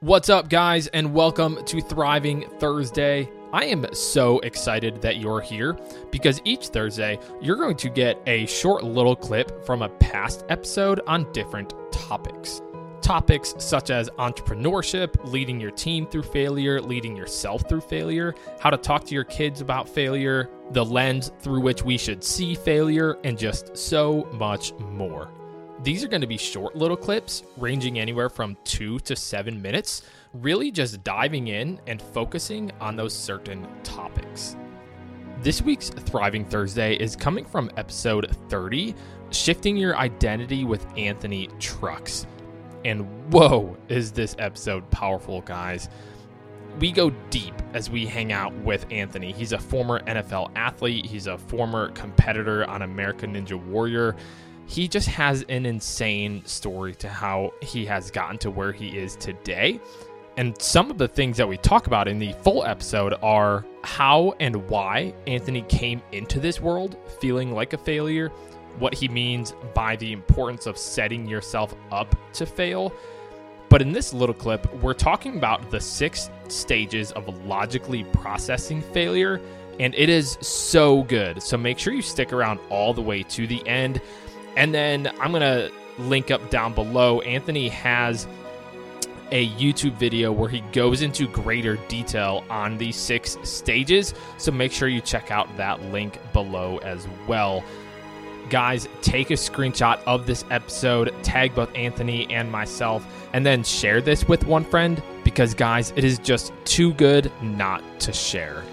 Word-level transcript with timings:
What's 0.00 0.28
up, 0.28 0.48
guys, 0.48 0.86
and 0.86 1.12
welcome 1.12 1.64
to 1.64 1.80
Thriving 1.80 2.48
Thursday. 2.60 3.28
I 3.52 3.64
am 3.64 3.84
so 3.92 4.38
excited 4.38 5.02
that 5.02 5.16
you're 5.16 5.40
here 5.40 5.76
because 6.12 6.40
each 6.44 6.68
Thursday 6.68 7.18
you're 7.42 7.56
going 7.56 7.76
to 7.78 7.90
get 7.90 8.22
a 8.24 8.46
short 8.46 8.84
little 8.84 9.16
clip 9.16 9.66
from 9.66 9.82
a 9.82 9.88
past 9.88 10.44
episode 10.50 11.00
on 11.08 11.32
different 11.32 11.74
topics. 11.90 12.62
Topics 13.00 13.56
such 13.58 13.90
as 13.90 14.08
entrepreneurship, 14.20 15.16
leading 15.32 15.60
your 15.60 15.72
team 15.72 16.06
through 16.06 16.22
failure, 16.22 16.80
leading 16.80 17.16
yourself 17.16 17.68
through 17.68 17.80
failure, 17.80 18.36
how 18.60 18.70
to 18.70 18.76
talk 18.76 19.04
to 19.06 19.14
your 19.14 19.24
kids 19.24 19.60
about 19.60 19.88
failure, 19.88 20.48
the 20.70 20.84
lens 20.84 21.32
through 21.40 21.60
which 21.60 21.82
we 21.82 21.98
should 21.98 22.22
see 22.22 22.54
failure, 22.54 23.18
and 23.24 23.36
just 23.36 23.76
so 23.76 24.28
much 24.34 24.72
more. 24.74 25.28
These 25.82 26.02
are 26.02 26.08
going 26.08 26.22
to 26.22 26.26
be 26.26 26.36
short 26.36 26.74
little 26.74 26.96
clips 26.96 27.44
ranging 27.56 28.00
anywhere 28.00 28.28
from 28.28 28.56
two 28.64 28.98
to 29.00 29.14
seven 29.14 29.62
minutes, 29.62 30.02
really 30.34 30.72
just 30.72 31.04
diving 31.04 31.48
in 31.48 31.80
and 31.86 32.02
focusing 32.02 32.72
on 32.80 32.96
those 32.96 33.14
certain 33.14 33.66
topics. 33.84 34.56
This 35.40 35.62
week's 35.62 35.90
Thriving 35.90 36.44
Thursday 36.44 36.96
is 36.96 37.14
coming 37.14 37.44
from 37.44 37.70
episode 37.76 38.36
30 38.48 38.92
Shifting 39.30 39.76
Your 39.76 39.96
Identity 39.96 40.64
with 40.64 40.84
Anthony 40.96 41.48
Trucks. 41.60 42.26
And 42.84 43.06
whoa, 43.32 43.76
is 43.88 44.10
this 44.10 44.34
episode 44.40 44.90
powerful, 44.90 45.42
guys! 45.42 45.88
We 46.80 46.90
go 46.90 47.10
deep 47.30 47.54
as 47.72 47.88
we 47.88 48.04
hang 48.04 48.32
out 48.32 48.52
with 48.58 48.84
Anthony. 48.90 49.32
He's 49.32 49.52
a 49.52 49.58
former 49.58 50.00
NFL 50.00 50.50
athlete, 50.56 51.06
he's 51.06 51.28
a 51.28 51.38
former 51.38 51.90
competitor 51.90 52.68
on 52.68 52.82
American 52.82 53.34
Ninja 53.34 53.62
Warrior 53.64 54.16
he 54.68 54.86
just 54.86 55.08
has 55.08 55.44
an 55.48 55.64
insane 55.64 56.44
story 56.44 56.94
to 56.96 57.08
how 57.08 57.52
he 57.62 57.86
has 57.86 58.10
gotten 58.10 58.36
to 58.38 58.50
where 58.50 58.70
he 58.70 58.98
is 58.98 59.16
today. 59.16 59.80
And 60.36 60.60
some 60.60 60.90
of 60.90 60.98
the 60.98 61.08
things 61.08 61.38
that 61.38 61.48
we 61.48 61.56
talk 61.56 61.86
about 61.86 62.06
in 62.06 62.18
the 62.18 62.32
full 62.44 62.64
episode 62.64 63.14
are 63.22 63.64
how 63.82 64.34
and 64.40 64.68
why 64.68 65.14
Anthony 65.26 65.62
came 65.62 66.02
into 66.12 66.38
this 66.38 66.60
world 66.60 66.96
feeling 67.18 67.50
like 67.50 67.72
a 67.72 67.78
failure, 67.78 68.28
what 68.78 68.92
he 68.92 69.08
means 69.08 69.54
by 69.74 69.96
the 69.96 70.12
importance 70.12 70.66
of 70.66 70.76
setting 70.76 71.26
yourself 71.26 71.74
up 71.90 72.14
to 72.34 72.44
fail. 72.44 72.92
But 73.70 73.80
in 73.80 73.90
this 73.90 74.12
little 74.12 74.34
clip, 74.34 74.72
we're 74.82 74.94
talking 74.94 75.38
about 75.38 75.70
the 75.70 75.80
six 75.80 76.30
stages 76.48 77.10
of 77.12 77.26
logically 77.46 78.04
processing 78.04 78.82
failure, 78.82 79.40
and 79.80 79.94
it 79.94 80.10
is 80.10 80.38
so 80.42 81.04
good. 81.04 81.42
So 81.42 81.56
make 81.56 81.78
sure 81.78 81.94
you 81.94 82.02
stick 82.02 82.34
around 82.34 82.60
all 82.68 82.92
the 82.92 83.02
way 83.02 83.22
to 83.24 83.46
the 83.46 83.66
end. 83.66 84.00
And 84.58 84.74
then 84.74 85.06
I'm 85.20 85.30
going 85.30 85.40
to 85.40 85.72
link 86.02 86.32
up 86.32 86.50
down 86.50 86.74
below. 86.74 87.20
Anthony 87.20 87.68
has 87.68 88.26
a 89.30 89.48
YouTube 89.50 89.92
video 89.92 90.32
where 90.32 90.48
he 90.48 90.62
goes 90.72 91.02
into 91.02 91.28
greater 91.28 91.76
detail 91.86 92.44
on 92.50 92.76
these 92.76 92.96
six 92.96 93.38
stages. 93.44 94.14
So 94.36 94.50
make 94.50 94.72
sure 94.72 94.88
you 94.88 95.00
check 95.00 95.30
out 95.30 95.56
that 95.58 95.80
link 95.92 96.18
below 96.32 96.78
as 96.78 97.06
well. 97.28 97.62
Guys, 98.50 98.88
take 99.00 99.30
a 99.30 99.34
screenshot 99.34 100.00
of 100.06 100.26
this 100.26 100.44
episode, 100.50 101.14
tag 101.22 101.54
both 101.54 101.72
Anthony 101.76 102.28
and 102.28 102.50
myself, 102.50 103.06
and 103.34 103.46
then 103.46 103.62
share 103.62 104.00
this 104.00 104.26
with 104.26 104.44
one 104.44 104.64
friend 104.64 105.00
because, 105.22 105.54
guys, 105.54 105.92
it 105.94 106.02
is 106.02 106.18
just 106.18 106.52
too 106.64 106.94
good 106.94 107.30
not 107.42 107.84
to 108.00 108.12
share. 108.12 108.64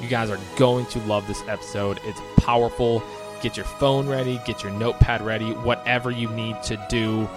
You 0.00 0.08
guys 0.08 0.30
are 0.30 0.40
going 0.56 0.86
to 0.86 0.98
love 1.00 1.28
this 1.28 1.42
episode. 1.46 2.00
It's 2.04 2.20
powerful 2.38 3.04
get 3.40 3.56
your 3.56 3.66
phone 3.66 4.08
ready, 4.08 4.40
get 4.44 4.62
your 4.62 4.72
notepad 4.72 5.22
ready, 5.22 5.52
whatever 5.52 6.10
you 6.10 6.28
need 6.30 6.62
to 6.64 6.76
do 6.88 7.28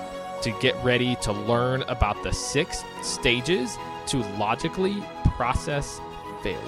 to 0.42 0.52
get 0.60 0.76
ready 0.84 1.16
to 1.18 1.32
learn 1.32 1.84
about 1.84 2.22
the 2.24 2.32
six 2.32 2.84
stages 3.02 3.78
to 4.08 4.18
logically 4.38 4.96
process 5.36 6.00
failure. 6.42 6.60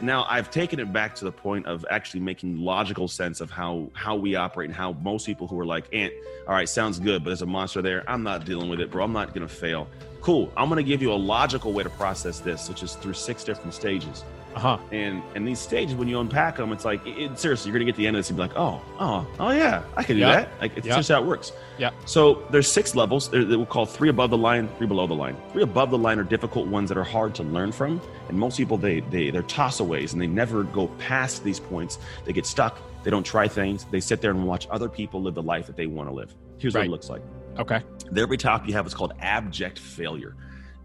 Now 0.00 0.26
I've 0.28 0.50
taken 0.50 0.78
it 0.78 0.92
back 0.92 1.14
to 1.16 1.24
the 1.24 1.32
point 1.32 1.66
of 1.66 1.86
actually 1.90 2.20
making 2.20 2.58
logical 2.58 3.08
sense 3.08 3.40
of 3.40 3.50
how 3.50 3.88
how 3.94 4.14
we 4.14 4.34
operate 4.34 4.68
and 4.68 4.76
how 4.76 4.92
most 4.92 5.24
people 5.24 5.46
who 5.46 5.58
are 5.58 5.64
like, 5.64 5.86
"Ant, 5.94 6.12
all 6.46 6.54
right, 6.54 6.68
sounds 6.68 6.98
good, 6.98 7.24
but 7.24 7.30
there's 7.30 7.40
a 7.40 7.46
monster 7.46 7.80
there. 7.80 8.04
I'm 8.06 8.22
not 8.22 8.44
dealing 8.44 8.68
with 8.68 8.80
it, 8.80 8.90
bro. 8.90 9.04
I'm 9.04 9.14
not 9.14 9.32
gonna 9.32 9.48
fail." 9.48 9.88
Cool. 10.20 10.52
I'm 10.54 10.68
gonna 10.68 10.82
give 10.82 11.00
you 11.00 11.12
a 11.12 11.14
logical 11.14 11.72
way 11.72 11.82
to 11.82 11.88
process 11.88 12.40
this, 12.40 12.68
which 12.68 12.82
is 12.82 12.94
through 12.96 13.14
six 13.14 13.42
different 13.42 13.72
stages. 13.72 14.22
Uh-huh. 14.56 14.78
And 14.90 15.22
and 15.34 15.46
these 15.46 15.58
stages, 15.58 15.94
when 15.94 16.08
you 16.08 16.18
unpack 16.18 16.56
them, 16.56 16.72
it's 16.72 16.84
like 16.86 17.06
it, 17.06 17.38
seriously, 17.38 17.68
you're 17.70 17.78
gonna 17.78 17.84
get 17.84 17.92
to 17.96 17.98
the 17.98 18.06
end 18.06 18.16
of 18.16 18.20
this 18.20 18.30
and 18.30 18.38
be 18.38 18.40
like, 18.42 18.56
oh, 18.56 18.80
oh, 18.98 19.26
oh 19.38 19.50
yeah, 19.50 19.82
I 19.96 20.02
can 20.02 20.16
do 20.16 20.20
Yeah. 20.22 20.32
that. 20.32 20.48
Like 20.60 20.76
it's 20.78 20.86
Yeah. 20.86 20.96
just 20.96 21.10
how 21.10 21.20
it 21.22 21.26
works. 21.26 21.52
Yeah. 21.76 21.90
So 22.06 22.42
there's 22.50 22.66
six 22.70 22.94
levels. 22.94 23.28
They're, 23.28 23.44
they 23.44 23.54
we'll 23.56 23.66
call 23.66 23.84
three 23.84 24.08
above 24.08 24.30
the 24.30 24.38
line, 24.38 24.68
three 24.78 24.86
below 24.86 25.06
the 25.06 25.14
line. 25.14 25.36
Three 25.52 25.62
above 25.62 25.90
the 25.90 25.98
line 25.98 26.18
are 26.18 26.24
difficult 26.24 26.68
ones 26.68 26.88
that 26.88 26.96
are 26.96 27.04
hard 27.04 27.34
to 27.34 27.42
learn 27.42 27.70
from, 27.70 28.00
and 28.30 28.38
most 28.38 28.56
people 28.56 28.78
they 28.78 29.00
they 29.00 29.30
they're 29.30 29.42
tossaways 29.42 30.14
and 30.14 30.22
they 30.22 30.26
never 30.26 30.62
go 30.64 30.86
past 30.98 31.44
these 31.44 31.60
points. 31.60 31.98
They 32.24 32.32
get 32.32 32.46
stuck. 32.46 32.78
They 33.04 33.10
don't 33.10 33.26
try 33.26 33.46
things. 33.48 33.84
They 33.90 34.00
sit 34.00 34.22
there 34.22 34.30
and 34.30 34.46
watch 34.46 34.66
other 34.70 34.88
people 34.88 35.20
live 35.22 35.34
the 35.34 35.42
life 35.42 35.66
that 35.66 35.76
they 35.76 35.86
want 35.86 36.08
to 36.08 36.14
live. 36.14 36.34
Here's 36.58 36.74
what 36.74 36.86
it 36.86 36.90
looks 36.90 37.10
like. 37.10 37.20
Okay. 37.58 37.82
The 38.10 38.26
very 38.26 38.38
top 38.38 38.66
you 38.66 38.72
have 38.72 38.86
what's 38.86 38.94
called 38.94 39.12
abject 39.20 39.78
failure. 39.78 40.34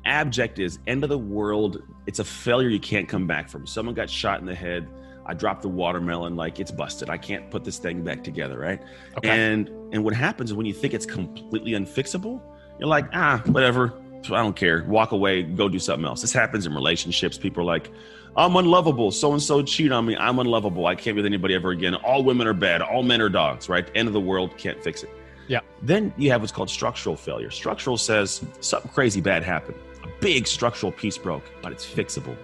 Abject 0.05 0.59
is 0.59 0.79
end 0.87 1.03
of 1.03 1.09
the 1.09 1.17
world. 1.17 1.83
It's 2.07 2.19
a 2.19 2.23
failure 2.23 2.69
you 2.69 2.79
can't 2.79 3.07
come 3.07 3.27
back 3.27 3.49
from. 3.49 3.67
Someone 3.67 3.95
got 3.95 4.09
shot 4.09 4.39
in 4.39 4.45
the 4.45 4.55
head. 4.55 4.87
I 5.25 5.33
dropped 5.33 5.61
the 5.61 5.69
watermelon, 5.69 6.35
like 6.35 6.59
it's 6.59 6.71
busted. 6.71 7.09
I 7.09 7.17
can't 7.17 7.51
put 7.51 7.63
this 7.63 7.77
thing 7.77 8.03
back 8.03 8.23
together, 8.23 8.57
right? 8.57 8.81
Okay. 9.17 9.29
And 9.29 9.69
and 9.93 10.03
what 10.03 10.13
happens 10.13 10.51
is 10.51 10.55
when 10.55 10.65
you 10.65 10.73
think 10.73 10.93
it's 10.93 11.05
completely 11.05 11.71
unfixable, 11.71 12.41
you're 12.79 12.87
like, 12.87 13.05
ah, 13.13 13.41
whatever. 13.47 13.93
I 14.25 14.29
don't 14.29 14.55
care. 14.55 14.83
Walk 14.83 15.13
away, 15.13 15.41
go 15.41 15.67
do 15.67 15.79
something 15.79 16.05
else. 16.05 16.21
This 16.21 16.33
happens 16.33 16.65
in 16.67 16.75
relationships. 16.75 17.37
People 17.39 17.61
are 17.61 17.65
like, 17.65 17.91
I'm 18.35 18.55
unlovable. 18.55 19.11
So 19.11 19.31
and 19.33 19.41
so 19.41 19.63
cheat 19.63 19.91
on 19.91 20.05
me. 20.05 20.15
I'm 20.15 20.39
unlovable. 20.39 20.85
I 20.85 20.95
can't 20.95 21.15
be 21.15 21.21
with 21.21 21.25
anybody 21.25 21.55
ever 21.55 21.71
again. 21.71 21.95
All 21.95 22.23
women 22.23 22.47
are 22.47 22.53
bad. 22.53 22.81
All 22.81 23.03
men 23.03 23.19
are 23.19 23.29
dogs, 23.29 23.67
right? 23.67 23.89
End 23.95 24.07
of 24.07 24.13
the 24.13 24.21
world. 24.21 24.57
Can't 24.57 24.81
fix 24.83 25.03
it. 25.03 25.09
Yeah. 25.47 25.61
Then 25.81 26.13
you 26.17 26.29
have 26.31 26.41
what's 26.41 26.51
called 26.51 26.69
structural 26.69 27.15
failure. 27.15 27.49
Structural 27.49 27.97
says 27.97 28.45
something 28.61 28.91
crazy 28.91 29.21
bad 29.21 29.43
happened. 29.43 29.77
A 30.03 30.07
big 30.19 30.47
structural 30.47 30.91
piece 30.91 31.17
broke, 31.17 31.43
but 31.61 31.71
it's 31.71 31.85
fixable. 31.85 32.35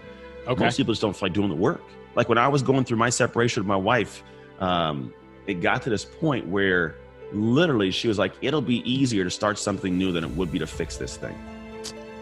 Okay. 0.47 0.63
Most 0.63 0.78
people 0.78 0.94
just 0.94 1.01
don't 1.01 1.16
feel 1.16 1.28
like 1.28 1.34
doing 1.34 1.50
the 1.50 1.56
work. 1.56 1.81
Like 2.16 2.29
when 2.29 2.38
I 2.38 2.47
was 2.47 2.62
going 2.63 2.84
through 2.85 2.97
my 2.97 3.09
separation 3.09 3.62
with 3.62 3.68
my 3.68 3.75
wife, 3.75 4.23
um, 4.59 5.13
it 5.45 5.56
got 5.62 5.81
to 5.84 5.90
this 5.90 6.06
point 6.06 6.47
where 6.47 6.95
literally 7.34 7.91
she 7.91 8.07
was 8.07 8.18
like, 8.18 8.34
it'll 8.41 8.62
be 8.62 8.78
easier 8.90 9.23
to 9.23 9.29
start 9.29 9.59
something 9.59 9.97
new 9.97 10.12
than 10.12 10.23
it 10.23 10.31
would 10.31 10.51
be 10.51 10.59
to 10.59 10.68
fix 10.68 10.97
this 10.97 11.18
thing. 11.18 11.35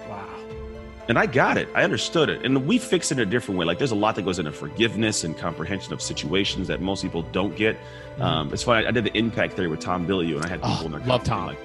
Wow. 0.10 0.28
And 1.08 1.18
I 1.20 1.28
got 1.28 1.58
it. 1.58 1.70
I 1.76 1.84
understood 1.84 2.30
it. 2.30 2.44
And 2.44 2.66
we 2.66 2.78
fix 2.80 3.12
it 3.12 3.20
in 3.20 3.28
a 3.28 3.30
different 3.30 3.60
way. 3.60 3.66
Like 3.66 3.78
there's 3.78 3.92
a 3.92 3.96
lot 3.96 4.16
that 4.16 4.24
goes 4.26 4.40
into 4.40 4.52
forgiveness 4.52 5.24
and 5.24 5.38
comprehension 5.38 5.94
of 5.94 6.02
situations 6.02 6.68
that 6.68 6.82
most 6.82 7.04
people 7.04 7.22
don't 7.32 7.56
get. 7.56 7.78
Um, 8.20 8.52
it's 8.52 8.64
funny. 8.64 8.88
I 8.88 8.92
did 8.92 9.04
the 9.04 9.16
impact 9.18 9.54
theory 9.54 9.68
with 9.68 9.80
Tom 9.80 10.08
Bilyeu, 10.08 10.36
and 10.38 10.46
I 10.46 10.50
had 10.50 10.62
people 10.62 10.78
Oh, 10.82 10.86
in 10.86 10.92
their 10.94 11.02
love 11.02 11.24
Tom. 11.24 11.48
Like, 11.48 11.60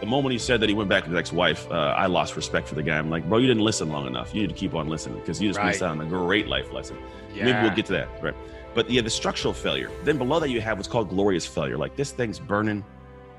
the 0.00 0.06
moment 0.06 0.32
he 0.32 0.38
said 0.38 0.60
that 0.60 0.68
he 0.68 0.74
went 0.74 0.88
back 0.88 1.04
to 1.04 1.10
his 1.10 1.18
ex-wife, 1.18 1.70
uh, 1.70 1.94
I 1.96 2.06
lost 2.06 2.36
respect 2.36 2.68
for 2.68 2.74
the 2.74 2.82
guy. 2.82 2.98
I'm 2.98 3.10
like, 3.10 3.28
bro, 3.28 3.38
you 3.38 3.46
didn't 3.46 3.62
listen 3.62 3.88
long 3.90 4.06
enough. 4.06 4.34
You 4.34 4.42
need 4.42 4.48
to 4.50 4.54
keep 4.54 4.74
on 4.74 4.88
listening 4.88 5.18
because 5.20 5.40
you 5.40 5.48
just 5.48 5.58
Right. 5.58 5.68
missed 5.68 5.82
out 5.82 5.90
on 5.92 6.00
a 6.00 6.04
great 6.06 6.46
life 6.48 6.72
lesson. 6.72 6.96
Yeah. 7.34 7.44
Maybe 7.44 7.58
we'll 7.62 7.74
get 7.76 7.86
to 7.86 7.92
that. 7.94 8.08
Right. 8.22 8.34
But 8.74 8.90
yeah, 8.90 9.00
the 9.02 9.10
structural 9.10 9.54
failure. 9.54 9.90
Then 10.04 10.18
below 10.18 10.40
that, 10.40 10.50
you 10.50 10.60
have 10.60 10.78
what's 10.78 10.88
called 10.88 11.08
glorious 11.08 11.46
failure. 11.46 11.76
Like 11.78 11.96
this 11.96 12.10
thing's 12.12 12.38
burning. 12.38 12.84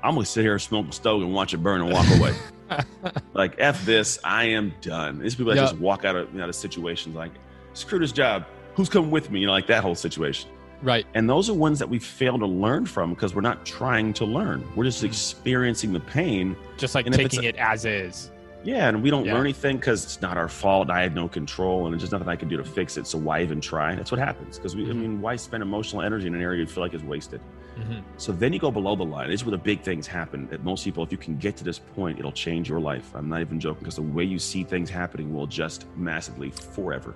I'm 0.02 0.14
gonna 0.14 0.24
sit 0.26 0.42
here, 0.42 0.58
smoke 0.58 0.88
a 0.88 0.92
stove, 0.92 1.22
and 1.22 1.32
watch 1.34 1.52
it 1.54 1.58
burn 1.58 1.80
and 1.82 1.92
walk 1.92 2.06
away. 2.18 2.34
like 3.34 3.54
f 3.58 3.84
this, 3.84 4.18
I 4.24 4.44
am 4.44 4.72
done. 4.80 5.18
These 5.18 5.34
people 5.34 5.52
that 5.52 5.56
Yeah. 5.60 5.66
just 5.68 5.78
walk 5.78 6.04
out 6.04 6.16
of, 6.16 6.34
you 6.34 6.42
out 6.42 6.48
of 6.48 6.54
situations 6.54 7.14
like, 7.14 7.32
screw 7.74 7.98
this 7.98 8.12
job. 8.12 8.44
Who's 8.74 8.88
coming 8.88 9.10
with 9.10 9.30
me? 9.30 9.40
You 9.40 9.46
know, 9.46 9.52
like 9.52 9.66
that 9.68 9.82
whole 9.82 9.94
situation. 9.94 10.50
Right. 10.82 11.06
And 11.14 11.28
those 11.28 11.48
are 11.48 11.54
ones 11.54 11.78
that 11.78 11.88
we 11.88 11.98
fail 11.98 12.38
to 12.38 12.46
learn 12.46 12.86
from 12.86 13.10
because 13.10 13.34
we're 13.34 13.40
not 13.40 13.64
trying 13.64 14.12
to 14.14 14.24
learn. 14.24 14.64
We're 14.76 14.84
just 14.84 15.04
experiencing 15.04 15.92
the 15.92 16.00
pain. 16.00 16.56
Just 16.76 16.94
like 16.94 17.06
And 17.06 17.14
taking 17.14 17.44
it 17.44 17.56
as 17.56 17.84
is. 17.84 18.30
Yeah, 18.64 18.88
and 18.88 19.00
we 19.02 19.10
don't 19.10 19.24
Yeah. 19.24 19.34
learn 19.34 19.42
anything 19.42 19.76
because 19.76 20.02
it's 20.04 20.20
not 20.20 20.36
our 20.36 20.48
fault. 20.48 20.90
I 20.90 21.00
had 21.00 21.14
no 21.14 21.28
control, 21.28 21.86
and 21.86 21.92
there's 21.92 22.02
just 22.02 22.12
nothing 22.12 22.28
I 22.28 22.34
can 22.34 22.48
do 22.48 22.56
to 22.56 22.64
fix 22.64 22.96
it. 22.96 23.06
So 23.06 23.16
why 23.16 23.42
even 23.42 23.60
try? 23.60 23.94
That's 23.94 24.10
what 24.10 24.18
happens. 24.18 24.56
Because 24.58 24.74
we, 24.74 24.90
I 24.90 24.92
mean, 24.92 25.20
why 25.20 25.36
spend 25.36 25.62
emotional 25.62 26.02
energy 26.02 26.26
in 26.26 26.34
an 26.34 26.42
area 26.42 26.60
you 26.60 26.66
feel 26.66 26.82
like 26.82 26.92
is 26.92 27.04
wasted? 27.04 27.40
Mhm. 27.78 28.02
So 28.16 28.32
then 28.32 28.52
you 28.52 28.58
go 28.58 28.72
below 28.72 28.96
the 28.96 29.04
line. 29.04 29.30
This 29.30 29.40
is 29.42 29.44
where 29.44 29.52
the 29.52 29.62
big 29.62 29.82
things 29.82 30.06
happen. 30.08 30.48
That 30.48 30.64
most 30.64 30.82
people, 30.84 31.04
if 31.04 31.12
you 31.12 31.18
can 31.18 31.36
get 31.36 31.56
to 31.58 31.64
this 31.64 31.78
point, 31.78 32.18
it'll 32.18 32.32
change 32.32 32.68
your 32.68 32.80
life. 32.80 33.12
I'm 33.14 33.28
not 33.28 33.40
even 33.40 33.60
joking 33.60 33.80
because 33.80 33.96
the 33.96 34.02
way 34.02 34.24
you 34.24 34.38
see 34.40 34.64
things 34.64 34.90
happening 34.90 35.32
will 35.32 35.44
adjust 35.44 35.84
massively 35.96 36.50
forever. 36.50 37.14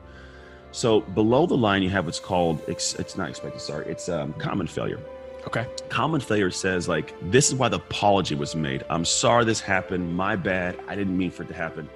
So 0.73 1.01
below 1.01 1.47
the 1.47 1.57
line, 1.57 1.83
you 1.83 1.91
have 1.91 2.07
what's 2.07 2.21
called 2.21 2.63
it's 2.69 3.17
not 3.17 3.29
expected. 3.29 3.61
Sorry, 3.61 3.87
it's 3.87 4.09
um, 4.09 4.33
common 4.35 4.67
failure. 4.67 5.01
Okay. 5.47 5.67
Common 5.89 6.21
failure 6.21 6.51
says 6.51 6.87
like 6.89 7.15
this 7.31 7.49
is 7.49 7.55
why 7.55 7.69
the 7.69 7.77
apology 7.79 8.35
was 8.35 8.55
made. 8.55 8.85
I'm 8.91 9.05
sorry 9.05 9.45
this 9.45 9.61
happened. 9.61 10.15
My 10.15 10.37
bad. 10.37 10.79
I 10.87 10.95
didn't 10.95 11.17
mean 11.17 11.31
for 11.31 11.43
it 11.43 11.49
to 11.49 11.55
happen. 11.55 11.89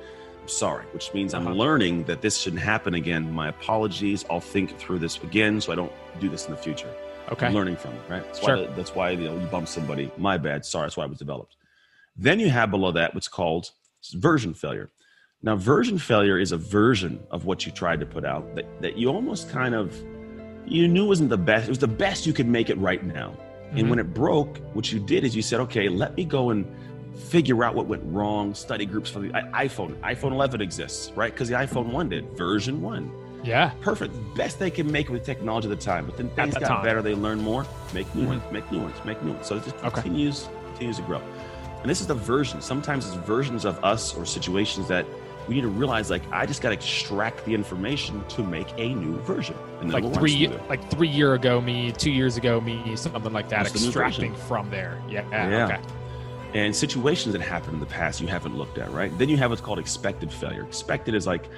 I'm 0.42 0.48
sorry, 0.48 0.84
which 0.92 1.12
means 1.14 1.34
Uh-huh. 1.34 1.48
I'm 1.50 1.54
learning 1.56 2.04
that 2.04 2.20
this 2.20 2.38
shouldn't 2.38 2.62
happen 2.62 2.94
again. 2.94 3.30
My 3.32 3.48
apologies. 3.48 4.24
I'll 4.30 4.40
think 4.40 4.76
through 4.78 4.98
this 4.98 5.22
again 5.22 5.60
so 5.60 5.72
I 5.72 5.76
don't 5.76 5.92
do 6.20 6.28
this 6.28 6.46
in 6.46 6.50
the 6.52 6.56
future 6.58 6.90
Okay. 7.32 7.46
I'm 7.46 7.54
learning 7.54 7.76
from 7.76 7.92
it, 7.94 8.02
right? 8.08 8.22
That's 8.24 8.40
Sure. 8.40 8.56
why 8.56 8.66
that's 8.74 8.94
why 8.94 9.10
you 9.10 9.24
know 9.28 9.34
you 9.38 9.46
bump 9.46 9.68
somebody. 9.68 10.10
My 10.18 10.36
bad. 10.36 10.66
Sorry, 10.66 10.84
that's 10.86 10.96
why 10.96 11.04
it 11.04 11.10
was 11.10 11.18
developed. 11.18 11.56
Then 12.16 12.38
you 12.40 12.50
have 12.50 12.70
below 12.70 12.92
that 12.92 13.14
what's 13.14 13.28
called 13.28 13.70
version 14.12 14.52
failure. 14.52 14.90
Now, 15.44 15.56
version 15.56 15.98
failure 15.98 16.38
is 16.38 16.52
a 16.52 16.56
version 16.56 17.22
of 17.30 17.44
what 17.44 17.66
you 17.66 17.70
tried 17.70 18.00
to 18.00 18.06
put 18.06 18.24
out 18.24 18.54
that, 18.54 18.64
that 18.80 18.96
you 18.96 19.08
almost 19.08 19.50
kind 19.50 19.74
of 19.74 19.94
you 20.64 20.88
knew 20.88 21.06
wasn't 21.06 21.28
the 21.28 21.36
best. 21.36 21.66
It 21.66 21.68
was 21.68 21.78
the 21.78 21.86
best 21.86 22.24
you 22.24 22.32
could 22.32 22.48
make 22.48 22.70
it 22.70 22.78
right 22.78 23.04
now. 23.04 23.36
Mm-hmm. 23.66 23.78
And 23.78 23.90
when 23.90 23.98
it 23.98 24.14
broke, 24.14 24.56
what 24.72 24.90
you 24.90 24.98
did 24.98 25.22
is 25.22 25.36
you 25.36 25.42
said, 25.42 25.60
okay, 25.60 25.90
let 25.90 26.16
me 26.16 26.24
go 26.24 26.48
and 26.48 26.64
figure 27.14 27.62
out 27.62 27.74
what 27.74 27.86
went 27.86 28.02
wrong, 28.06 28.54
study 28.54 28.86
groups 28.86 29.10
for 29.10 29.18
the 29.18 29.28
iPhone. 29.28 30.00
iPhone 30.00 30.32
11 30.32 30.62
exists, 30.62 31.12
right? 31.12 31.30
Because 31.30 31.48
the 31.48 31.56
iPhone 31.56 31.92
1 31.92 32.08
did, 32.08 32.26
version 32.30 32.80
1. 32.80 33.42
Yeah. 33.44 33.72
Perfect. 33.82 34.14
Best 34.34 34.58
they 34.58 34.70
can 34.70 34.90
make 34.90 35.10
with 35.10 35.26
technology 35.26 35.70
at 35.70 35.78
the 35.78 35.84
time. 35.84 36.06
But 36.06 36.16
then 36.16 36.30
things 36.30 36.54
got 36.54 36.66
time. 36.66 36.82
better, 36.82 37.02
they 37.02 37.14
learn 37.14 37.42
more, 37.42 37.66
make 37.92 38.12
new 38.14 38.22
mm-hmm. 38.22 38.30
ones, 38.30 38.42
make 38.50 38.72
new 38.72 38.80
ones, 38.80 38.96
make 39.04 39.22
new 39.22 39.32
ones. 39.32 39.46
So 39.46 39.56
it 39.56 39.64
just 39.64 39.76
continues, 39.76 40.46
okay. 40.46 40.56
continues 40.70 40.96
to 40.96 41.02
grow. 41.02 41.20
And 41.82 41.90
this 41.90 42.00
is 42.00 42.06
the 42.06 42.14
version. 42.14 42.62
Sometimes 42.62 43.06
it's 43.06 43.16
versions 43.26 43.66
of 43.66 43.84
us 43.84 44.14
or 44.14 44.24
situations 44.24 44.88
that 44.88 45.04
we 45.48 45.54
need 45.54 45.62
to 45.62 45.68
realize 45.68 46.10
like 46.10 46.22
I 46.32 46.46
just 46.46 46.62
got 46.62 46.70
to 46.70 46.74
extract 46.74 47.44
the 47.44 47.54
information 47.54 48.24
to 48.28 48.42
make 48.42 48.68
a 48.78 48.94
new 48.94 49.18
version. 49.20 49.56
And 49.80 49.92
like 49.92 50.12
three, 50.14 50.48
like 50.68 50.90
three 50.90 51.08
year 51.08 51.34
ago 51.34 51.60
me, 51.60 51.92
two 51.92 52.10
years 52.10 52.36
ago 52.36 52.60
me, 52.60 52.96
something 52.96 53.32
like 53.32 53.48
that. 53.50 53.66
Extracting 53.66 54.34
from 54.34 54.70
there. 54.70 55.00
Yeah. 55.08 55.28
Yeah. 55.30 55.66
Okay. 55.66 55.80
And 56.54 56.74
situations 56.74 57.32
that 57.32 57.42
happened 57.42 57.74
in 57.74 57.80
the 57.80 57.86
past 57.86 58.20
you 58.20 58.28
haven't 58.28 58.56
looked 58.56 58.78
at, 58.78 58.90
right? 58.92 59.16
Then 59.18 59.28
you 59.28 59.36
have 59.36 59.50
what's 59.50 59.60
called 59.60 59.80
expected 59.80 60.32
failure. 60.32 60.64
Expected 60.64 61.14
is 61.14 61.26
like, 61.26 61.48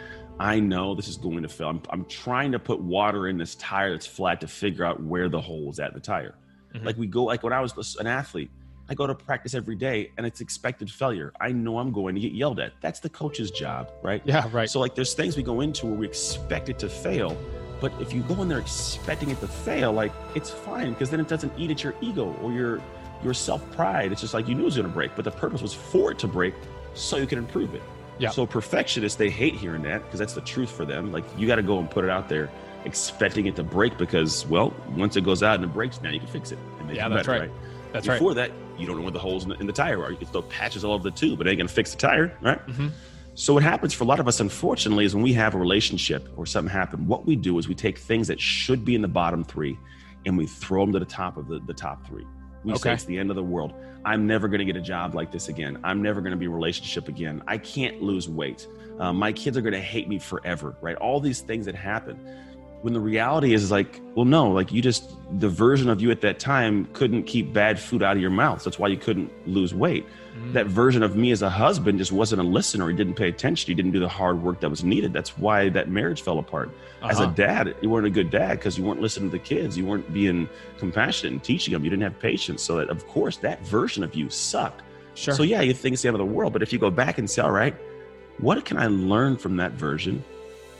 I 0.40 0.58
know 0.58 0.94
this 0.94 1.06
is 1.06 1.18
going 1.18 1.42
to 1.42 1.48
fail. 1.48 1.68
I'm, 1.68 1.82
I'm 1.90 2.04
trying 2.06 2.52
to 2.52 2.58
put 2.58 2.80
water 2.80 3.28
in 3.28 3.36
this 3.36 3.54
tire 3.56 3.92
that's 3.92 4.06
flat 4.06 4.40
to 4.40 4.48
figure 4.48 4.84
out 4.84 5.02
where 5.02 5.28
the 5.28 5.40
hole 5.40 5.70
is 5.70 5.78
at 5.78 5.92
the 5.92 6.00
tire. 6.00 6.34
Mm-hmm. 6.74 6.86
Like 6.86 6.96
we 6.96 7.06
go, 7.06 7.24
like 7.24 7.42
when 7.42 7.52
I 7.52 7.60
was 7.60 7.96
an 8.00 8.06
athlete, 8.06 8.50
I 8.88 8.94
go 8.94 9.06
to 9.06 9.14
practice 9.14 9.54
every 9.54 9.74
day 9.74 10.12
and 10.16 10.26
it's 10.26 10.40
expected 10.40 10.90
failure. 10.90 11.32
I 11.40 11.50
know 11.50 11.78
I'm 11.78 11.92
going 11.92 12.14
to 12.14 12.20
get 12.20 12.32
yelled 12.32 12.60
at. 12.60 12.72
That's 12.80 13.00
the 13.00 13.08
coach's 13.08 13.50
job, 13.50 13.90
right? 14.02 14.22
Yeah, 14.24 14.48
right. 14.52 14.70
So, 14.70 14.78
like, 14.78 14.94
there's 14.94 15.14
things 15.14 15.36
we 15.36 15.42
go 15.42 15.60
into 15.60 15.86
where 15.86 15.96
we 15.96 16.06
expect 16.06 16.68
it 16.68 16.78
to 16.80 16.88
fail. 16.88 17.36
But 17.80 17.92
if 18.00 18.12
you 18.12 18.22
go 18.22 18.40
in 18.42 18.48
there 18.48 18.58
expecting 18.58 19.30
it 19.30 19.40
to 19.40 19.48
fail, 19.48 19.92
like, 19.92 20.12
it's 20.34 20.50
fine 20.50 20.92
because 20.92 21.10
then 21.10 21.20
it 21.20 21.28
doesn't 21.28 21.52
eat 21.58 21.70
at 21.70 21.82
your 21.82 21.94
ego 22.00 22.34
or 22.42 22.52
your 22.52 22.80
your 23.22 23.34
self 23.34 23.68
pride. 23.72 24.12
It's 24.12 24.20
just 24.20 24.34
like 24.34 24.46
you 24.46 24.54
knew 24.54 24.62
it 24.62 24.66
was 24.66 24.76
going 24.76 24.88
to 24.88 24.92
break, 24.92 25.16
but 25.16 25.24
the 25.24 25.30
purpose 25.30 25.62
was 25.62 25.74
for 25.74 26.12
it 26.12 26.18
to 26.20 26.28
break 26.28 26.54
so 26.94 27.16
you 27.16 27.26
can 27.26 27.38
improve 27.38 27.74
it. 27.74 27.82
Yeah. 28.18 28.30
So, 28.30 28.46
perfectionists, 28.46 29.18
they 29.18 29.30
hate 29.30 29.54
hearing 29.54 29.82
that 29.82 30.04
because 30.04 30.20
that's 30.20 30.34
the 30.34 30.40
truth 30.42 30.70
for 30.70 30.84
them. 30.84 31.12
Like, 31.12 31.24
you 31.36 31.46
got 31.46 31.56
to 31.56 31.62
go 31.62 31.78
and 31.78 31.90
put 31.90 32.04
it 32.04 32.10
out 32.10 32.28
there 32.28 32.50
expecting 32.84 33.46
it 33.46 33.56
to 33.56 33.64
break 33.64 33.98
because, 33.98 34.46
well, 34.46 34.72
once 34.96 35.16
it 35.16 35.24
goes 35.24 35.42
out 35.42 35.56
and 35.56 35.64
it 35.64 35.74
breaks, 35.74 36.00
now 36.00 36.10
you 36.10 36.20
can 36.20 36.28
fix 36.28 36.52
it. 36.52 36.58
yeah, 36.88 37.08
that's 37.08 37.26
better, 37.26 37.40
right. 37.40 37.50
right. 37.50 37.75
That's 37.96 38.19
Before 38.19 38.34
right. 38.34 38.50
that, 38.50 38.81
you 38.81 38.87
don't 38.87 38.96
know 38.96 39.02
where 39.02 39.10
the 39.10 39.19
holes 39.19 39.44
in 39.44 39.48
the, 39.50 39.54
in 39.56 39.66
the, 39.66 39.72
tire 39.72 40.02
are. 40.02 40.10
You 40.10 40.19
can 40.19 40.26
throw 40.26 40.43
patches 40.43 40.84
all 40.84 40.93
over 40.93 41.02
the 41.02 41.16
tube, 41.16 41.38
but 41.38 41.46
it 41.46 41.50
ain't 41.50 41.58
gonna 41.58 41.69
fix 41.69 41.93
the 41.93 41.96
tire, 41.96 42.37
right? 42.43 42.64
Mm-hmm. 42.66 42.88
So 43.34 43.54
what 43.54 43.62
happens 43.62 43.94
for 43.94 44.04
a 44.04 44.06
lot 44.06 44.20
of 44.20 44.28
us, 44.28 44.40
unfortunately, 44.40 45.04
is 45.04 45.14
when 45.14 45.22
we 45.22 45.32
have 45.34 45.54
a 45.54 45.58
relationship 45.58 46.28
or 46.37 46.46
something 46.46 46.72
happen, 46.72 47.06
what 47.06 47.26
we 47.26 47.37
do 47.37 47.58
is 47.58 47.69
we 47.69 47.75
take 47.75 47.98
things 47.98 48.28
that 48.28 48.40
should 48.40 48.84
be 48.84 48.94
in 48.94 49.02
the 49.02 49.08
bottom 49.08 49.44
three 49.44 49.78
and 50.25 50.37
we 50.37 50.46
throw 50.46 50.84
them 50.84 50.93
to 50.93 50.98
the 50.98 51.04
top 51.04 51.37
of 51.37 51.46
the, 51.48 51.58
the 51.60 51.75
top 51.75 52.06
three. 52.06 52.26
We 52.64 52.72
okay. 52.72 52.81
say 52.81 52.93
it's 52.94 53.04
the 53.04 53.19
end 53.19 53.31
of 53.31 53.37
the 53.37 53.43
world. 53.43 53.75
I'm 54.06 54.26
never 54.26 54.49
going 54.49 54.60
to 54.60 54.64
get 54.64 54.76
a 54.76 54.81
job 54.81 55.14
like 55.14 55.31
this 55.32 55.49
again. 55.49 55.78
I'm 55.84 56.00
never 56.00 56.20
going 56.20 56.31
to 56.31 56.37
be 56.37 56.46
in 56.46 56.50
a 56.50 56.54
relationship 56.54 57.08
again. 57.08 57.42
I 57.46 57.58
can't 57.58 58.00
lose 58.02 58.28
weight. 58.28 58.66
Um, 58.99 59.16
my 59.16 59.32
kids 59.32 59.56
are 59.56 59.60
going 59.62 59.75
to 59.75 59.81
hate 59.81 60.08
me 60.08 60.19
forever, 60.19 60.76
right? 60.81 60.96
All 60.96 61.20
these 61.20 61.40
things 61.40 61.66
that 61.66 61.75
happen 61.75 62.19
when 62.86 62.92
the 62.92 63.00
reality 63.00 63.52
is, 63.52 63.72
like 63.72 64.00
well 64.14 64.24
no 64.24 64.48
like 64.48 64.70
you 64.70 64.80
just 64.80 65.10
the 65.40 65.48
version 65.48 65.88
of 65.88 66.00
you 66.00 66.12
at 66.12 66.20
that 66.20 66.38
time 66.38 66.88
couldn't 66.92 67.24
keep 67.24 67.52
bad 67.52 67.80
food 67.80 68.00
out 68.00 68.14
of 68.14 68.22
your 68.22 68.30
mouth. 68.30 68.62
That's 68.62 68.78
why 68.78 68.86
you 68.86 68.96
couldn't 68.96 69.28
lose 69.44 69.74
weight. 69.74 70.06
Mm. 70.38 70.52
that 70.52 70.66
version 70.66 71.02
of 71.02 71.16
me 71.16 71.32
as 71.32 71.42
a 71.42 71.50
husband 71.50 71.98
just 71.98 72.12
wasn't 72.12 72.42
a 72.42 72.44
listener 72.44 72.88
he 72.88 72.94
didn't 72.94 73.14
pay 73.14 73.28
attention 73.28 73.68
he 73.68 73.74
didn't 73.74 73.92
do 73.92 73.98
the 73.98 74.08
hard 74.08 74.40
work 74.40 74.60
that 74.60 74.70
was 74.70 74.84
needed. 74.84 75.12
That's 75.12 75.36
why 75.36 75.68
that 75.70 75.88
marriage 75.88 76.22
fell 76.22 76.38
apart. 76.38 76.68
Uh-huh. 76.68 77.08
as 77.08 77.18
a 77.18 77.24
uh-huh. 77.24 77.32
dad 77.32 77.74
you 77.82 77.90
weren't 77.90 78.06
a 78.06 78.10
good 78.10 78.30
dad 78.30 78.52
because 78.58 78.78
you 78.78 78.84
weren't 78.84 79.00
listening 79.00 79.30
to 79.30 79.36
the 79.36 79.42
kids. 79.42 79.76
You 79.76 79.84
weren't 79.84 80.12
being 80.12 80.48
compassionate 80.78 81.32
and 81.32 81.42
teaching 81.42 81.72
them 81.72 81.82
you 81.82 81.90
didn't 81.90 82.04
have 82.04 82.20
patience. 82.20 82.62
So 82.62 82.76
that 82.76 82.88
of 82.88 83.04
course 83.08 83.38
that 83.38 83.66
version 83.66 84.04
of 84.04 84.14
you 84.14 84.30
sucked. 84.30 84.82
Sure. 85.14 85.34
So 85.34 85.42
yeah 85.42 85.60
you 85.60 85.74
think 85.74 85.94
it's 85.94 86.02
the 86.02 86.08
end 86.08 86.14
of 86.14 86.24
the 86.24 86.32
world. 86.32 86.52
But 86.52 86.62
if 86.62 86.72
you 86.72 86.78
go 86.78 86.92
back 86.92 87.18
and 87.18 87.28
say 87.28 87.42
all 87.42 87.50
right 87.50 87.74
what 88.38 88.64
can 88.64 88.76
i 88.76 88.86
learn 88.86 89.36
from 89.36 89.56
that 89.56 89.72
version? 89.72 90.22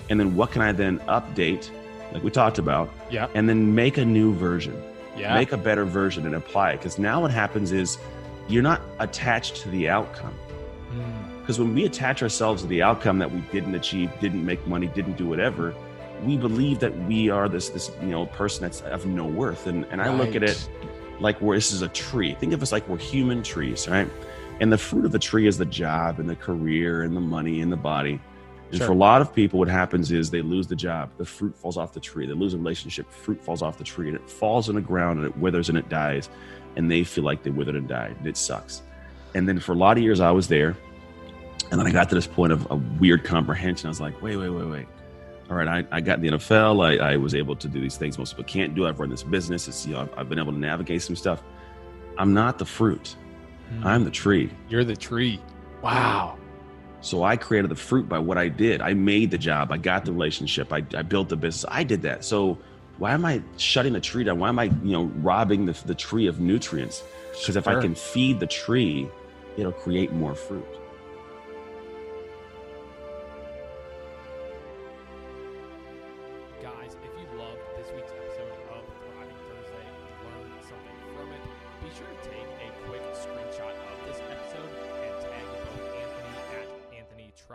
And 0.09 0.21
then 0.21 0.37
what 0.37 0.53
can 0.53 0.63
i 0.63 0.71
then 0.71 1.01
update 1.01 1.69
like 2.13 2.23
we 2.23 2.31
talked 2.31 2.59
about. 2.59 2.91
Yeah. 3.11 3.29
And 3.35 3.49
then 3.49 3.75
make 3.75 3.99
a 3.99 4.05
new 4.05 4.35
version. 4.35 4.81
Yeah. 5.17 5.35
Make 5.35 5.53
a 5.53 5.57
better 5.57 5.85
version 5.85 6.27
and 6.27 6.35
apply 6.35 6.73
it. 6.73 6.79
Because 6.79 6.99
now 6.99 7.21
what 7.21 7.31
happens 7.31 7.73
is 7.73 7.99
you're 8.49 8.63
not 8.63 8.81
attached 8.99 9.57
to 9.63 9.71
the 9.71 9.89
outcome. 9.89 10.35
Because 11.41 11.57
hmm. 11.57 11.63
mm. 11.63 11.67
when 11.67 11.75
we 11.75 11.85
attach 11.85 12.23
ourselves 12.23 12.63
to 12.63 12.69
the 12.69 12.83
outcome 12.83 13.19
that 13.19 13.31
we 13.31 13.41
didn't 13.53 13.75
achieve, 13.75 14.11
didn't 14.21 14.45
make 14.45 14.67
money, 14.67 14.87
didn't 14.89 15.17
do 15.17 15.27
whatever, 15.27 15.75
we 16.23 16.37
believe 16.37 16.81
that 16.81 16.97
we 17.05 17.29
are 17.29 17.49
this 17.49 17.69
this 17.69 17.91
you 18.01 18.09
know 18.09 18.27
person 18.27 18.63
that's 18.63 18.81
of 18.83 19.07
no 19.07 19.27
worth. 19.27 19.67
And 19.67 19.85
and 19.91 20.01
I 20.01 20.15
look 20.15 20.35
at 20.35 20.43
it 20.43 20.69
like 21.21 21.41
where 21.41 21.57
this 21.57 21.73
is 21.73 21.83
a 21.83 21.89
tree. 21.89 22.35
Think 22.35 22.53
of 22.53 22.63
us 22.63 22.73
like 22.73 22.89
we're 22.89 22.99
human 22.99 23.43
trees, 23.43 23.89
right? 23.89 24.09
And 24.61 24.73
the 24.73 24.79
fruit 24.79 25.05
of 25.05 25.13
the 25.13 25.19
tree 25.19 25.47
is 25.47 25.59
the 25.59 25.67
job 25.67 26.19
and 26.19 26.29
the 26.29 26.37
career 26.37 27.03
and 27.03 27.17
the 27.17 27.21
money 27.21 27.61
and 27.61 27.71
the 27.71 27.77
body. 27.77 28.21
And 28.69 28.79
sure. 28.79 28.87
for 28.89 28.93
a 28.93 28.97
lot 28.97 29.21
of 29.21 29.33
people, 29.33 29.59
what 29.59 29.69
happens 29.69 30.11
is 30.11 30.31
they 30.31 30.43
lose 30.43 30.67
the 30.67 30.75
job, 30.75 31.11
the 31.19 31.25
fruit 31.25 31.57
falls 31.57 31.77
off 31.77 31.93
the 31.93 32.01
tree, 32.01 32.27
they 32.27 32.33
lose 32.33 32.53
a 32.53 32.59
relationship, 32.59 33.11
fruit 33.13 33.41
falls 33.41 33.63
off 33.63 33.79
the 33.79 33.85
tree, 33.85 34.09
and 34.09 34.17
it 34.17 34.29
falls 34.29 34.69
on 34.69 34.75
the 34.75 34.81
ground 34.81 35.21
and 35.21 35.29
it 35.29 35.37
withers 35.37 35.69
and 35.69 35.79
it 35.79 35.89
dies, 35.89 36.29
and 36.75 36.91
they 36.91 37.05
feel 37.05 37.23
like 37.23 37.45
they 37.45 37.51
withered 37.51 37.77
and 37.77 37.87
died, 37.87 38.17
and 38.19 38.27
it 38.27 38.37
sucks. 38.37 38.83
And 39.35 39.49
then 39.49 39.61
for 39.61 39.73
a 39.73 39.77
lot 39.77 39.97
of 39.97 40.03
years, 40.03 40.19
I 40.19 40.33
was 40.33 40.49
there, 40.49 40.77
and 41.71 41.79
then 41.79 41.87
I 41.87 41.93
got 41.93 42.09
to 42.09 42.15
this 42.15 42.27
point 42.27 42.53
of 42.53 42.69
a 42.71 42.77
weird 42.77 43.25
comprehension. 43.25 43.87
I 43.87 43.91
was 43.91 44.01
like, 44.01 44.21
wait, 44.21 44.37
wait, 44.37 44.51
wait, 44.51 44.67
wait. 44.67 44.87
All 45.49 45.57
right, 45.57 45.69
I, 45.69 45.97
I 45.97 46.01
got 46.01 46.19
in 46.19 46.23
the 46.23 46.39
NFL. 46.39 46.85
I, 46.85 47.13
I 47.13 47.17
was 47.17 47.35
able 47.35 47.55
to 47.57 47.69
do 47.69 47.81
these 47.81 47.97
things 47.97 48.19
most 48.19 48.33
people 48.33 48.45
can't 48.45 48.75
do. 48.75 48.87
I've 48.87 48.99
run 48.99 49.11
this 49.11 49.23
business. 49.23 49.69
It's, 49.69 49.87
you 49.87 49.95
know, 49.95 50.01
I've, 50.01 50.19
I've 50.19 50.29
been 50.29 50.41
able 50.41 50.53
to 50.53 50.59
navigate 50.59 51.03
some 51.03 51.15
stuff. 51.15 51.43
I'm 52.19 52.35
not 52.35 52.59
the 52.59 52.65
fruit. 52.65 53.15
Mm. 53.73 53.85
I'm 53.85 54.05
the 54.05 54.11
tree. 54.11 54.51
You're 54.69 54.85
the 54.85 54.97
tree. 54.97 55.41
Wow. 55.83 56.39
So 57.01 57.23
I 57.23 57.37
created 57.37 57.71
the 57.71 57.77
fruit 57.77 58.09
by 58.09 58.19
what 58.19 58.39
I 58.39 58.49
did. 58.49 58.81
I 58.81 58.95
made 58.95 59.31
the 59.31 59.39
job. 59.39 59.71
I 59.71 59.77
got 59.77 60.05
the 60.05 60.13
relationship. 60.13 60.73
I, 60.73 60.85
I 60.95 61.03
built 61.03 61.29
the 61.29 61.37
business. 61.37 61.65
I 61.69 61.85
did 61.85 62.03
that. 62.03 62.25
So 62.25 62.59
why 62.99 63.13
am 63.13 63.25
I 63.25 63.43
shutting 63.59 63.93
the 63.93 64.01
tree 64.01 64.25
down? 64.25 64.39
Why 64.39 64.49
am 64.49 64.59
I, 64.59 64.65
you 64.65 64.93
know, 64.93 65.05
robbing 65.17 65.67
the, 65.67 65.73
the 65.85 65.95
tree 65.95 66.27
of 66.27 66.41
nutrients? 66.41 67.03
Because 67.31 67.45
sure. 67.45 67.59
if 67.59 67.69
I 67.69 67.81
can 67.81 67.95
feed 67.95 68.41
the 68.41 68.47
tree, 68.47 69.09
it'll 69.57 69.73
create 69.73 70.13
more 70.13 70.35
fruit. 70.35 70.67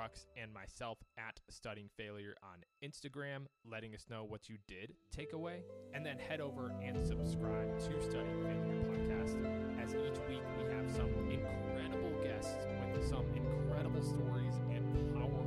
Trucks, 0.01 0.25
and 0.35 0.51
myself 0.51 0.97
at 1.19 1.39
Studying 1.51 1.87
Failure 1.95 2.33
on 2.41 2.63
Instagram, 2.83 3.45
letting 3.69 3.93
us 3.93 4.07
know 4.09 4.23
what 4.23 4.49
you 4.49 4.57
did 4.67 4.95
take 5.15 5.33
away. 5.33 5.61
And 5.93 6.03
then 6.03 6.17
head 6.17 6.41
over 6.41 6.73
and 6.81 7.05
subscribe 7.05 7.77
to 7.77 8.01
Studying 8.01 8.41
Failure 8.41 8.81
Podcast, 8.89 9.37
as 9.79 9.93
each 9.93 10.17
week 10.27 10.41
we 10.57 10.73
have 10.73 10.89
some 10.89 11.13
incredible 11.29 12.19
guests 12.23 12.65
with 12.95 13.07
some 13.07 13.27
incredible 13.35 14.01
stories 14.01 14.55
and 14.71 15.13
powerful 15.13 15.45